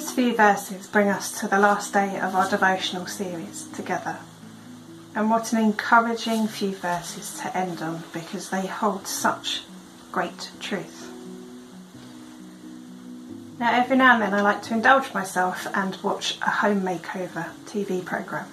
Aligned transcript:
These 0.00 0.12
few 0.12 0.34
verses 0.34 0.86
bring 0.86 1.10
us 1.10 1.38
to 1.40 1.46
the 1.46 1.58
last 1.58 1.92
day 1.92 2.18
of 2.18 2.34
our 2.34 2.48
devotional 2.48 3.04
series 3.06 3.68
together. 3.74 4.16
And 5.14 5.28
what 5.28 5.52
an 5.52 5.62
encouraging 5.62 6.48
few 6.48 6.74
verses 6.74 7.38
to 7.40 7.54
end 7.54 7.82
on 7.82 8.04
because 8.10 8.48
they 8.48 8.66
hold 8.66 9.06
such 9.06 9.60
great 10.10 10.52
truth. 10.58 11.12
Now, 13.58 13.74
every 13.74 13.98
now 13.98 14.14
and 14.14 14.22
then 14.22 14.32
I 14.32 14.40
like 14.40 14.62
to 14.62 14.74
indulge 14.74 15.12
myself 15.12 15.66
and 15.74 15.98
watch 16.02 16.38
a 16.40 16.48
home 16.48 16.80
makeover 16.80 17.50
TV 17.66 18.02
programme. 18.02 18.48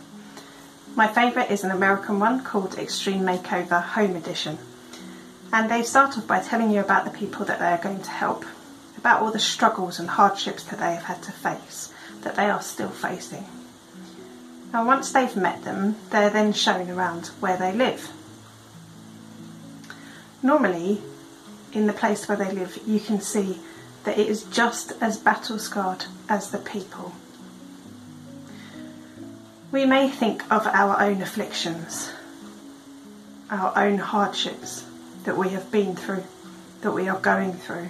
My 0.98 1.08
favourite 1.08 1.50
is 1.50 1.64
an 1.64 1.72
American 1.72 2.20
one 2.20 2.44
called 2.44 2.78
Extreme 2.78 3.22
Makeover 3.22 3.82
Home 3.82 4.18
Edition. 4.18 4.58
And 5.54 5.72
they 5.72 5.84
start 5.84 6.18
off 6.18 6.28
by 6.28 6.42
telling 6.42 6.72
you 6.72 6.82
about 6.82 7.06
the 7.06 7.18
people 7.18 7.46
that 7.46 7.60
they 7.60 7.68
are 7.68 7.82
going 7.82 8.02
to 8.02 8.12
help 8.12 8.44
about 8.98 9.22
all 9.22 9.32
the 9.32 9.40
struggles 9.40 10.00
and 10.00 10.10
hardships 10.10 10.64
that 10.66 10.80
they 10.80 10.94
have 10.94 11.04
had 11.04 11.24
to 11.24 11.32
face, 11.32 11.94
that 12.22 12.36
they 12.36 12.50
are 12.50 12.62
still 12.62 12.90
facing. 12.90 13.46
And 14.74 14.86
once 14.86 15.12
they've 15.12 15.36
met 15.36 15.64
them, 15.64 15.96
they're 16.10 16.30
then 16.30 16.54
shown 16.54 16.90
around 16.90 17.28
where 17.40 17.58
they 17.58 17.72
live. 17.72 18.12
Normally, 20.44 21.02
in 21.74 21.88
the 21.88 21.94
place 21.94 22.28
where 22.28 22.38
they 22.38 22.52
live, 22.52 22.80
you 22.86 23.00
can 23.00 23.22
see 23.22 23.60
that 24.04 24.18
it 24.18 24.28
is 24.28 24.44
just 24.44 24.94
as 25.02 25.18
battle 25.18 25.60
scarred 25.60 26.06
as 26.30 26.52
the 26.52 26.58
people. 26.58 27.14
We 29.72 29.86
may 29.86 30.10
think 30.10 30.50
of 30.52 30.66
our 30.68 31.02
own 31.02 31.22
afflictions, 31.22 32.12
our 33.50 33.78
own 33.78 33.98
hardships 33.98 34.86
that 35.24 35.38
we 35.38 35.50
have 35.50 35.72
been 35.72 35.96
through, 35.96 36.24
that 36.82 36.94
we 36.94 37.10
are 37.10 37.20
going 37.20 37.54
through. 37.54 37.90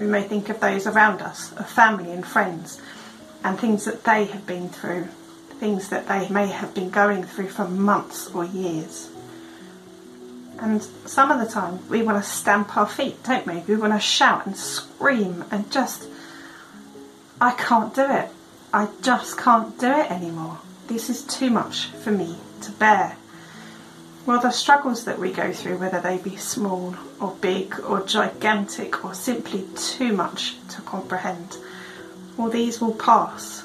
We 0.00 0.06
may 0.06 0.22
think 0.22 0.48
of 0.48 0.60
those 0.60 0.86
around 0.86 1.20
us, 1.20 1.52
of 1.52 1.68
family 1.68 2.10
and 2.10 2.26
friends, 2.26 2.80
and 3.44 3.60
things 3.60 3.84
that 3.84 4.02
they 4.04 4.24
have 4.24 4.46
been 4.46 4.70
through, 4.70 5.08
things 5.58 5.90
that 5.90 6.08
they 6.08 6.26
may 6.30 6.46
have 6.46 6.74
been 6.74 6.88
going 6.88 7.22
through 7.22 7.50
for 7.50 7.68
months 7.68 8.30
or 8.34 8.46
years. 8.46 9.10
And 10.58 10.82
some 11.04 11.30
of 11.30 11.38
the 11.38 11.52
time 11.52 11.86
we 11.90 12.00
want 12.00 12.22
to 12.22 12.28
stamp 12.28 12.78
our 12.78 12.86
feet, 12.86 13.22
don't 13.24 13.46
we? 13.46 13.58
We 13.68 13.76
want 13.76 13.92
to 13.92 14.00
shout 14.00 14.46
and 14.46 14.56
scream 14.56 15.44
and 15.50 15.70
just, 15.70 16.08
I 17.38 17.52
can't 17.52 17.94
do 17.94 18.10
it. 18.10 18.30
I 18.72 18.88
just 19.02 19.36
can't 19.36 19.78
do 19.78 19.90
it 19.90 20.10
anymore. 20.10 20.60
This 20.86 21.10
is 21.10 21.24
too 21.24 21.50
much 21.50 21.88
for 21.88 22.10
me 22.10 22.38
to 22.62 22.70
bear. 22.72 23.16
Well, 24.26 24.40
the 24.40 24.50
struggles 24.50 25.04
that 25.04 25.18
we 25.18 25.32
go 25.32 25.52
through, 25.52 25.78
whether 25.78 26.00
they 26.00 26.18
be 26.18 26.36
small 26.36 26.94
or 27.20 27.34
big 27.40 27.80
or 27.80 28.02
gigantic 28.04 29.04
or 29.04 29.14
simply 29.14 29.66
too 29.74 30.12
much 30.12 30.56
to 30.68 30.82
comprehend, 30.82 31.56
well, 32.36 32.50
these 32.50 32.80
will 32.80 32.94
pass. 32.94 33.64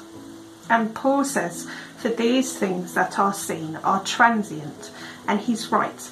And 0.68 0.94
Paul 0.94 1.24
says, 1.24 1.68
For 1.98 2.08
these 2.08 2.58
things 2.58 2.94
that 2.94 3.18
are 3.18 3.34
seen 3.34 3.76
are 3.76 4.02
transient, 4.02 4.90
and 5.28 5.40
he's 5.40 5.70
right. 5.70 6.10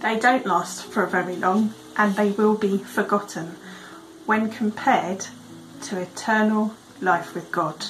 They 0.00 0.18
don't 0.18 0.44
last 0.44 0.84
for 0.84 1.06
very 1.06 1.36
long, 1.36 1.74
and 1.96 2.16
they 2.16 2.32
will 2.32 2.56
be 2.56 2.78
forgotten 2.78 3.56
when 4.26 4.50
compared 4.50 5.26
to 5.82 6.00
eternal 6.00 6.74
life 7.00 7.34
with 7.34 7.50
God. 7.52 7.86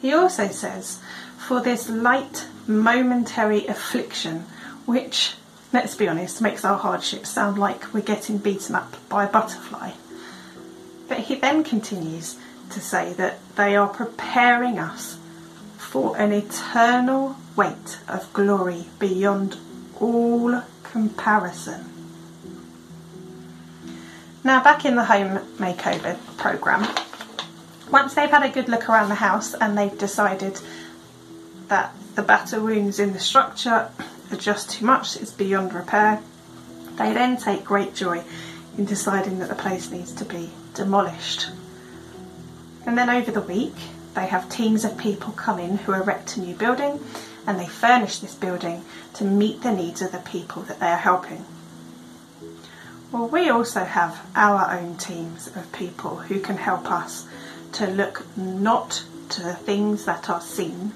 He 0.00 0.12
also 0.14 0.48
says, 0.48 1.00
for 1.48 1.62
this 1.62 1.88
light 1.88 2.46
momentary 2.66 3.66
affliction, 3.68 4.40
which, 4.84 5.32
let's 5.72 5.94
be 5.94 6.06
honest, 6.06 6.42
makes 6.42 6.62
our 6.62 6.76
hardships 6.76 7.30
sound 7.30 7.56
like 7.56 7.94
we're 7.94 8.02
getting 8.02 8.36
beaten 8.36 8.74
up 8.74 8.94
by 9.08 9.24
a 9.24 9.32
butterfly. 9.32 9.92
But 11.08 11.20
he 11.20 11.36
then 11.36 11.64
continues 11.64 12.36
to 12.68 12.80
say 12.80 13.14
that 13.14 13.38
they 13.56 13.76
are 13.76 13.88
preparing 13.88 14.78
us 14.78 15.18
for 15.78 16.18
an 16.18 16.32
eternal 16.32 17.34
weight 17.56 17.98
of 18.06 18.30
glory 18.34 18.84
beyond 18.98 19.56
all 19.98 20.62
comparison. 20.82 21.82
Now, 24.44 24.62
back 24.62 24.84
in 24.84 24.96
the 24.96 25.04
home 25.04 25.38
makeover 25.56 26.18
programme, 26.36 26.86
once 27.90 28.12
they've 28.12 28.28
had 28.28 28.42
a 28.42 28.52
good 28.52 28.68
look 28.68 28.90
around 28.90 29.08
the 29.08 29.14
house 29.14 29.54
and 29.54 29.78
they've 29.78 29.96
decided 29.96 30.60
that 31.68 31.94
the 32.14 32.22
battle 32.22 32.62
wounds 32.64 32.98
in 32.98 33.12
the 33.12 33.20
structure 33.20 33.90
are 34.30 34.36
just 34.36 34.70
too 34.70 34.84
much, 34.84 35.16
it's 35.16 35.32
beyond 35.32 35.72
repair. 35.72 36.20
They 36.96 37.12
then 37.12 37.36
take 37.36 37.64
great 37.64 37.94
joy 37.94 38.24
in 38.76 38.84
deciding 38.84 39.38
that 39.38 39.48
the 39.48 39.54
place 39.54 39.90
needs 39.90 40.12
to 40.14 40.24
be 40.24 40.50
demolished. 40.74 41.48
And 42.86 42.96
then 42.96 43.10
over 43.10 43.30
the 43.30 43.40
week, 43.40 43.74
they 44.14 44.26
have 44.26 44.48
teams 44.48 44.84
of 44.84 44.98
people 44.98 45.32
come 45.32 45.58
in 45.58 45.78
who 45.78 45.92
erect 45.92 46.36
a 46.36 46.40
new 46.40 46.54
building 46.54 47.00
and 47.46 47.58
they 47.58 47.66
furnish 47.66 48.18
this 48.18 48.34
building 48.34 48.84
to 49.14 49.24
meet 49.24 49.62
the 49.62 49.72
needs 49.72 50.02
of 50.02 50.12
the 50.12 50.18
people 50.18 50.62
that 50.62 50.80
they 50.80 50.88
are 50.88 50.96
helping. 50.96 51.44
Well, 53.10 53.28
we 53.28 53.48
also 53.48 53.84
have 53.84 54.26
our 54.34 54.78
own 54.78 54.96
teams 54.96 55.46
of 55.48 55.72
people 55.72 56.16
who 56.16 56.40
can 56.40 56.56
help 56.56 56.90
us 56.90 57.26
to 57.72 57.86
look 57.86 58.26
not 58.36 59.04
to 59.30 59.42
the 59.42 59.54
things 59.54 60.04
that 60.04 60.28
are 60.28 60.40
seen, 60.40 60.92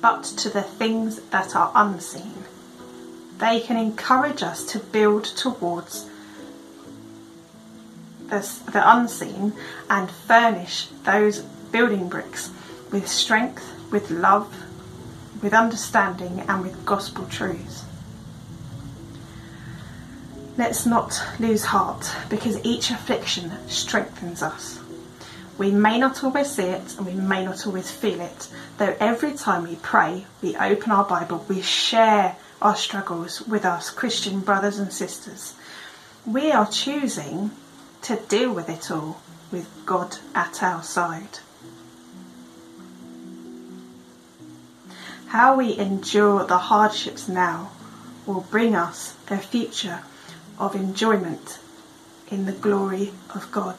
but 0.00 0.24
to 0.24 0.48
the 0.48 0.62
things 0.62 1.20
that 1.30 1.54
are 1.54 1.72
unseen. 1.74 2.44
They 3.38 3.60
can 3.60 3.76
encourage 3.76 4.42
us 4.42 4.64
to 4.72 4.78
build 4.78 5.24
towards 5.24 6.08
the, 8.28 8.82
unseen 8.84 9.52
and 9.88 10.10
furnish 10.10 10.88
those 11.04 11.40
building 11.72 12.08
bricks 12.08 12.50
with 12.92 13.08
strength, 13.08 13.64
with 13.90 14.10
love, 14.10 14.54
with 15.42 15.52
understanding, 15.54 16.40
and 16.48 16.62
with 16.62 16.84
gospel 16.84 17.26
truths. 17.26 17.84
Let's 20.56 20.84
not 20.84 21.22
lose 21.38 21.64
heart 21.64 22.10
because 22.28 22.62
each 22.64 22.90
affliction 22.90 23.52
strengthens 23.68 24.42
us. 24.42 24.79
We 25.60 25.72
may 25.72 25.98
not 25.98 26.24
always 26.24 26.52
see 26.52 26.62
it 26.62 26.96
and 26.96 27.04
we 27.04 27.12
may 27.12 27.44
not 27.44 27.66
always 27.66 27.90
feel 27.90 28.22
it, 28.22 28.48
though 28.78 28.96
every 28.98 29.34
time 29.34 29.64
we 29.64 29.76
pray, 29.76 30.24
we 30.40 30.56
open 30.56 30.90
our 30.90 31.04
Bible, 31.04 31.44
we 31.50 31.60
share 31.60 32.36
our 32.62 32.74
struggles 32.74 33.42
with 33.42 33.66
us 33.66 33.90
Christian 33.90 34.40
brothers 34.40 34.78
and 34.78 34.90
sisters. 34.90 35.52
We 36.24 36.50
are 36.50 36.66
choosing 36.66 37.50
to 38.00 38.16
deal 38.16 38.54
with 38.54 38.70
it 38.70 38.90
all 38.90 39.20
with 39.52 39.68
God 39.84 40.16
at 40.34 40.62
our 40.62 40.82
side. 40.82 41.40
How 45.26 45.56
we 45.56 45.76
endure 45.76 46.46
the 46.46 46.56
hardships 46.56 47.28
now 47.28 47.70
will 48.24 48.46
bring 48.50 48.74
us 48.74 49.14
a 49.28 49.36
future 49.36 50.04
of 50.58 50.74
enjoyment 50.74 51.58
in 52.30 52.46
the 52.46 52.52
glory 52.52 53.12
of 53.34 53.52
God. 53.52 53.76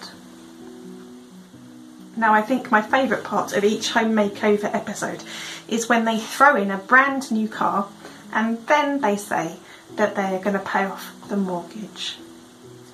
Now, 2.21 2.35
I 2.35 2.43
think 2.43 2.69
my 2.69 2.83
favourite 2.83 3.23
part 3.23 3.53
of 3.53 3.63
each 3.63 3.89
home 3.89 4.13
makeover 4.13 4.71
episode 4.75 5.23
is 5.67 5.89
when 5.89 6.05
they 6.05 6.19
throw 6.19 6.55
in 6.55 6.69
a 6.69 6.77
brand 6.77 7.31
new 7.31 7.47
car 7.47 7.87
and 8.31 8.63
then 8.67 9.01
they 9.01 9.17
say 9.17 9.55
that 9.95 10.13
they 10.15 10.35
are 10.35 10.39
going 10.39 10.53
to 10.53 10.59
pay 10.59 10.85
off 10.85 11.15
the 11.29 11.35
mortgage, 11.35 12.17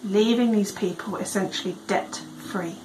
leaving 0.01 0.53
these 0.53 0.71
people 0.71 1.17
essentially 1.17 1.75
debt 1.87 2.21
free. 2.37 2.77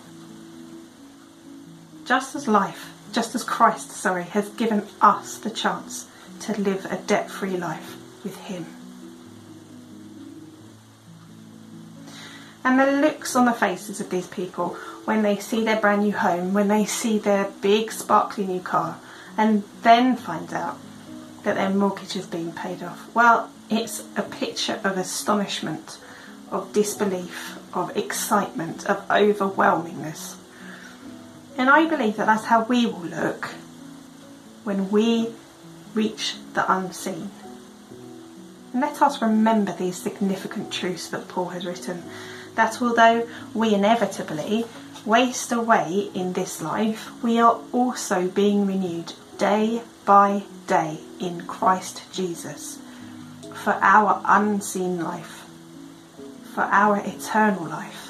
Just 2.04 2.34
as 2.34 2.48
life, 2.48 2.92
just 3.12 3.36
as 3.36 3.44
Christ, 3.44 3.92
sorry, 3.92 4.24
has 4.24 4.48
given 4.48 4.84
us 5.00 5.38
the 5.38 5.48
chance 5.48 6.08
to 6.40 6.60
live 6.60 6.86
a 6.86 6.96
debt 6.96 7.30
free 7.30 7.56
life 7.56 7.94
with 8.24 8.36
Him. 8.36 8.66
And 12.64 12.78
the 12.78 12.86
looks 12.86 13.34
on 13.34 13.46
the 13.46 13.52
faces 13.52 14.00
of 14.00 14.10
these 14.10 14.28
people 14.28 14.76
when 15.04 15.22
they 15.22 15.36
see 15.36 15.64
their 15.64 15.80
brand 15.80 16.02
new 16.02 16.12
home, 16.12 16.54
when 16.54 16.68
they 16.68 16.84
see 16.84 17.18
their 17.18 17.50
big 17.60 17.90
sparkly 17.90 18.46
new 18.46 18.60
car, 18.60 18.98
and 19.36 19.64
then 19.82 20.16
find 20.16 20.52
out 20.52 20.78
that 21.42 21.56
their 21.56 21.70
mortgage 21.70 22.14
is 22.14 22.26
being 22.26 22.52
paid 22.52 22.82
off. 22.82 23.12
Well, 23.14 23.50
it's 23.68 24.04
a 24.16 24.22
picture 24.22 24.80
of 24.84 24.96
astonishment, 24.96 25.98
of 26.50 26.72
disbelief, 26.72 27.58
of 27.74 27.96
excitement, 27.96 28.86
of 28.86 29.06
overwhelmingness. 29.08 30.36
And 31.58 31.68
I 31.68 31.88
believe 31.88 32.16
that 32.16 32.26
that's 32.26 32.44
how 32.44 32.64
we 32.64 32.86
will 32.86 33.00
look 33.00 33.46
when 34.62 34.90
we 34.90 35.34
reach 35.94 36.36
the 36.54 36.70
unseen. 36.72 37.30
And 38.72 38.80
let 38.80 39.02
us 39.02 39.20
remember 39.20 39.72
these 39.72 39.96
significant 39.96 40.72
truths 40.72 41.08
that 41.08 41.28
Paul 41.28 41.48
has 41.48 41.66
written 41.66 42.04
that 42.54 42.80
although 42.80 43.28
we 43.54 43.74
inevitably 43.74 44.64
waste 45.04 45.52
away 45.52 46.10
in 46.14 46.32
this 46.32 46.62
life, 46.62 47.10
we 47.22 47.38
are 47.38 47.58
also 47.72 48.28
being 48.28 48.66
renewed 48.66 49.12
day 49.38 49.82
by 50.04 50.42
day 50.66 50.98
in 51.20 51.46
Christ 51.46 52.02
Jesus 52.12 52.78
for 53.64 53.78
our 53.80 54.20
unseen 54.24 55.02
life, 55.02 55.44
for 56.54 56.62
our 56.62 56.98
eternal 56.98 57.64
life. 57.64 58.02